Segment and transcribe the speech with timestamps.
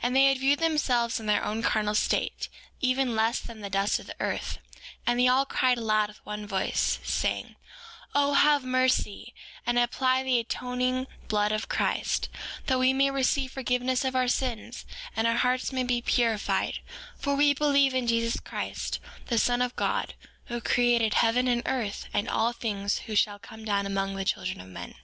[0.02, 2.50] And they had viewed themselves in their own carnal state,
[2.82, 4.58] even less than the dust of the earth.
[5.06, 7.56] And they all cried aloud with one voice, saying:
[8.14, 9.32] O have mercy,
[9.64, 12.28] and apply the atoning blood of Christ
[12.66, 14.84] that we may receive forgiveness of our sins,
[15.16, 16.80] and our hearts may be purified;
[17.18, 20.12] for we believe in Jesus Christ, the Son of God,
[20.48, 24.60] who created heaven and earth, and all things; who shall come down among the children
[24.60, 24.96] of men.